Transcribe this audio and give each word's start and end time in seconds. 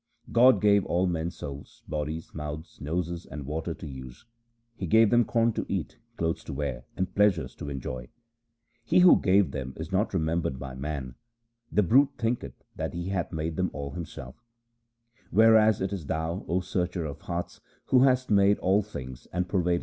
God 0.31 0.61
gave 0.61 0.83
all 0.85 1.05
men 1.05 1.29
souls, 1.29 1.83
bodies, 1.87 2.33
mouths, 2.33 2.81
noses, 2.81 3.27
and 3.27 3.45
water 3.45 3.75
to 3.75 3.85
use; 3.85 4.25
He 4.75 4.87
gave 4.87 5.11
them 5.11 5.23
corn 5.23 5.53
to 5.53 5.63
eat, 5.69 5.99
clothes 6.17 6.43
to 6.45 6.53
wear, 6.53 6.85
and 6.97 7.13
pleasures 7.13 7.53
to 7.57 7.69
enjoy. 7.69 8.07
He 8.83 9.01
who 9.01 9.21
gave 9.21 9.51
them 9.51 9.73
is 9.77 9.91
not 9.91 10.15
remembered 10.15 10.57
by 10.57 10.73
man; 10.73 11.13
the 11.71 11.83
brute 11.83 12.13
thinketh 12.17 12.63
that 12.77 12.95
he 12.95 13.09
hath 13.09 13.31
made 13.31 13.57
them 13.57 13.69
all 13.73 13.91
himself; 13.91 14.41
Whereas 15.29 15.81
it 15.81 15.93
is 15.93 16.07
Thou, 16.07 16.45
O 16.47 16.61
Searcher 16.61 17.05
of 17.05 17.21
hearts, 17.21 17.61
who 17.85 17.99
hast 18.01 18.31
made 18.31 18.57
all 18.57 18.81
things 18.81 19.27
and 19.31 19.47
pervadest 19.47 19.63
them. 19.65 19.79